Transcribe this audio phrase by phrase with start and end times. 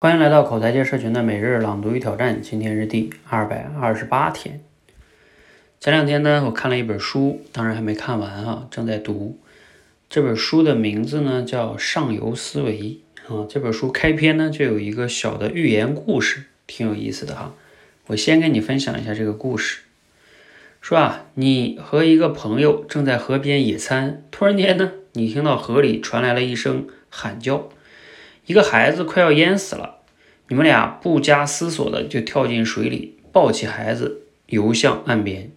[0.00, 4.60] 欢迎来到口才界社群的每日朗读与挑战，今天是第二百二十八天。
[5.80, 9.40] 前两天呢，我看了一本书，当然还没看完啊，正在读。
[10.08, 13.00] 这本书的名字呢叫《上游思维》
[13.42, 13.44] 啊。
[13.50, 17.52] 这本书开篇呢就有一个小的寓言故事，挺有意思的哈。
[18.06, 19.80] 我先跟你分享一下这个故事。
[20.80, 27.70] 说啊，你和一个朋友正在河边野餐，突然间呢，你听到河里传来了一声喊叫。
[28.48, 29.96] 一个孩子快要淹死了，
[30.48, 35.50] 你们俩不加思索的就跳进水里，抱起孩子游向岸边。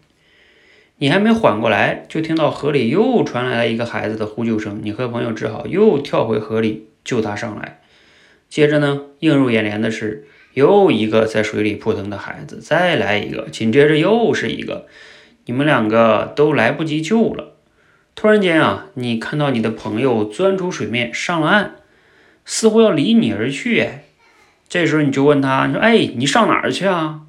[0.97, 4.81] 你还没缓过来，就听到河里又传来了一个孩子的呼救声。
[4.83, 7.79] 你和朋友只好又跳回河里救他上来。
[8.49, 14.85] 接着呢，映入眼帘的是又一个在水里扑腾的孩子，再来一个，紧接着又是一个，
[15.45, 17.53] 你们两个都来不及救了。
[18.15, 21.75] 突然间啊，你看到你的朋友钻出水面上了岸。
[22.45, 23.87] 似乎要离你而去，
[24.67, 27.21] 这时候你就问他，你说，哎，你上哪儿去啊？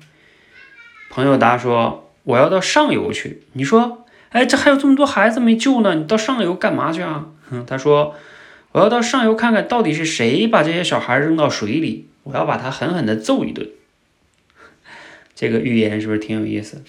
[1.11, 3.43] 朋友答说，我要到上游去。
[3.53, 7.27] 你说，哎，这还有这么多孩子没救呢，你到上游干嘛去啊？
[7.51, 8.15] 哼，他说，
[8.73, 13.69] 我要到上游看看到底是谁把这些小孩扔到水里，我要把他狠狠地揍一顿。
[15.35, 16.83] 这个寓言是不是挺有意思？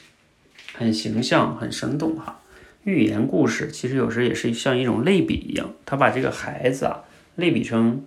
[0.73, 2.39] 很形象，很生动哈。
[2.83, 7.01] 寓言故事其实有时也是像一种类比一样，他把这个孩子啊。
[7.35, 8.03] 类比成，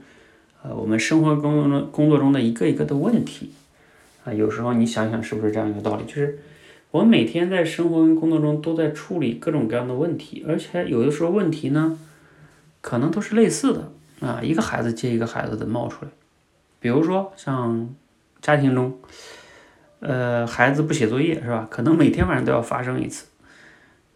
[0.63, 3.51] 呃，我们生活工作工作中的一个一个的问题，
[4.25, 6.05] 啊，有时候你想想是不是这样一个道理？
[6.05, 6.39] 就是
[6.91, 11.99] 我们每天在生活跟工作中都在处理各种各样的问题，而且有的时候问题呢，
[12.81, 16.11] 可能都是类似的啊，一个孩子接一个孩子的冒出来。
[16.79, 17.95] 比如说像
[18.41, 18.97] 家庭中，
[20.01, 21.67] 呃，孩子不写作业是吧？
[21.71, 23.27] 可能每天晚上都要发生一次，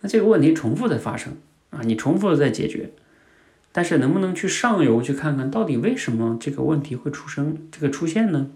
[0.01, 1.37] 那这个问题重复的发生
[1.71, 2.91] 啊，你重复的在解决。
[3.73, 8.51] 但是能不能去上游去看看到底为什么这个问题会出生这个出现呢？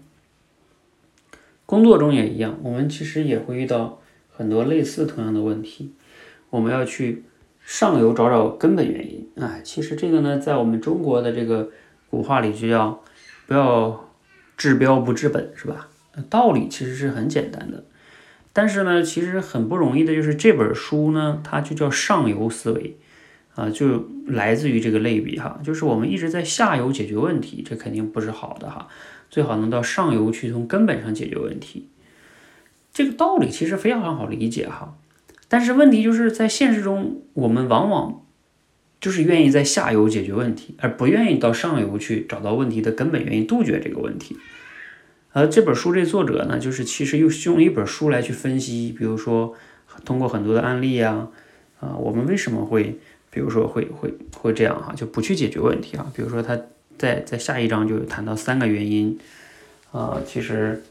[1.65, 5.93] 工作中也一样，我们其实也会遇到很多类似同样的问题，
[6.49, 7.23] 我们要去
[7.63, 9.27] 上游找找根本原因。
[9.37, 11.71] 哎，其实这个呢，在我们中国的这个
[12.09, 13.01] 古话里就叫
[13.47, 14.11] 不要
[14.57, 15.87] 治标不治本，是吧？
[16.29, 17.83] 道理其实是很简单的，
[18.53, 22.97] 但是呢，其实很不容易的就是这本书呢，它就叫上游思维。
[23.55, 28.89] 啊，就来自于这个类比哈，就是我们一直在下游解决问题，这肯定不是好的哈，
[29.29, 31.87] 最好能到上游去从根本上解决问题。
[32.91, 34.97] 这个道理其实非常好理解哈，
[35.47, 38.25] 但是问题就是在现实中，我们往往
[38.99, 44.35] 就是愿意在下游解决问题，而不愿意到上游去找到问题的根本原因，杜绝这个问题。
[45.31, 49.53] 而这本书这作者呢，就是其实又用一本书来去分析，比如说
[50.03, 51.29] 通过很多的案例呀，
[51.79, 52.99] 啊，我们为什么会。
[53.35, 56.09] 比如说会会会这样哈，就不去解决问题啊。
[56.15, 56.57] 比如说他
[56.97, 59.19] 在在下一章就谈到三个原因
[59.91, 60.81] 啊，其实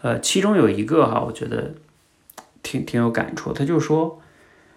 [0.00, 1.74] 呃其中有一个哈，我觉得
[2.62, 3.52] 挺挺有感触。
[3.52, 4.18] 他就说，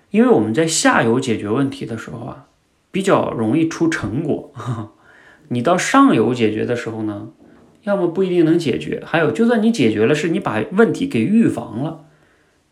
[0.10, 2.48] 因为我们在下游解决问题的时候啊，
[2.92, 4.52] 比较容易出成果。
[5.48, 7.30] 你到上游解决的时候呢，
[7.84, 12.04] 要么不一定能解决，还有就算你解决了，是你把问题给预防了，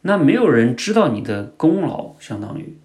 [0.01, 2.77] 那没有人知道你的功劳，相当于。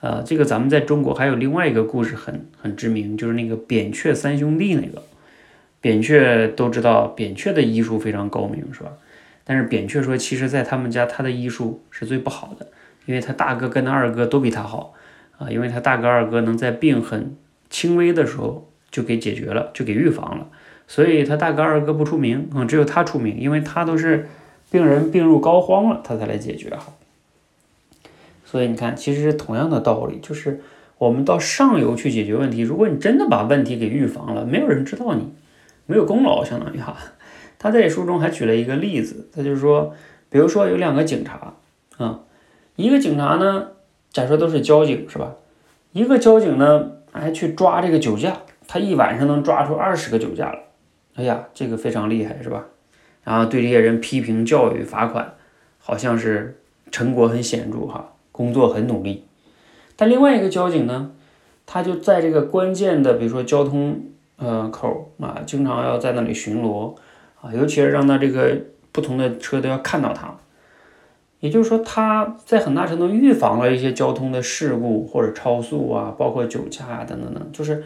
[0.00, 5.02] 呃，这个咱们在中国还有另外一个故事很很知名，就是那个扁鹊三兄弟那个。
[5.80, 8.90] 扁鹊都知道，扁鹊的医术非常高明，是吧？
[9.44, 12.66] 但是扁鹊说，其实，在他们家，他的医术是最不好的，
[13.04, 14.94] 因为他大哥跟他二哥都比他好
[15.38, 17.36] 啊，因为他大哥二哥能在病很
[17.70, 20.48] 轻微的时候就给解决了，就给预防了，
[20.88, 24.26] 所以他大哥二哥不出名嗯，只有他出名，因为他都是
[24.72, 26.92] 病人病入膏肓了，他才来解决哈。
[28.56, 30.62] 所以你看，其实是同样的道理，就是
[30.96, 32.62] 我们到上游去解决问题。
[32.62, 35.34] 如果你真的把问题给预防了，没有人知道你
[35.84, 36.96] 没有功劳，相当于哈。
[37.58, 39.92] 他在书中还举了一个例子，他就是说，
[40.30, 41.52] 比如说有两个警察
[41.98, 42.20] 啊，
[42.76, 43.72] 一个警察呢，
[44.10, 45.34] 假设都是交警是吧？
[45.92, 50.60] 一个交警呢，还去抓这个酒驾，他一晚上能抓出二十个酒驾了，
[51.16, 52.64] 哎呀，这个非常厉害是吧？
[53.22, 55.34] 然后对这些人批评教育罚款，
[55.78, 56.58] 好像是
[56.90, 58.14] 成果很显著哈。
[58.36, 59.24] 工作很努力，
[59.96, 61.12] 但另外一个交警呢，
[61.64, 63.98] 他就在这个关键的，比如说交通
[64.36, 66.94] 呃口啊，经常要在那里巡逻
[67.40, 68.54] 啊，尤其是让他这个
[68.92, 70.36] 不同的车都要看到他，
[71.40, 77.82] 也就是说他在很大程度预防了一些交通的事故或者超速啊，包括酒驾啊等等等，就是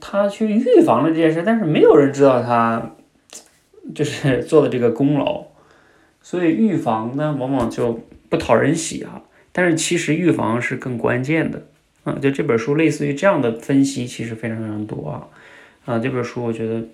[0.00, 2.90] 他去预防了这件事，但是没有人知道他
[3.94, 5.44] 就是 做的这个功劳，
[6.20, 9.22] 所以预防呢往往就不讨人喜啊。
[9.56, 11.66] 但是其实预防是更关键的，
[12.04, 15.26] 啊，就这本书类似于这样的分析，其实非常非常多啊，
[15.86, 16.86] 啊，这本书我觉得，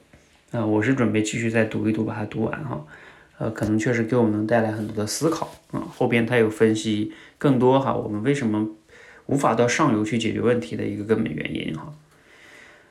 [0.53, 2.87] 啊，我是准备继续再读一读，把它读完哈。
[3.39, 5.81] 呃，可能确实给我们能带来很多的思考啊。
[5.81, 8.69] 后边他有分析更多哈，我们为什么
[9.27, 11.93] 无法到上游去解决问题的一个根本原因哈。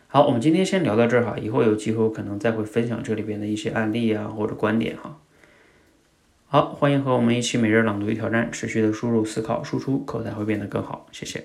[0.10, 5.18] 好，我们今天先聊到这儿哈，以后有机会可能再会分享这里边的一些案例啊或者观点哈。
[6.54, 11.08] 好，欢迎和我们一起每日朗读与挑战，持续的输入、思考、输出，口才会变得更好。
[11.10, 11.42] 谢谢。